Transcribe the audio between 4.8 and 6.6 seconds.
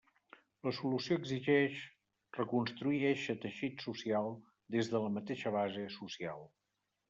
de la mateixa base social.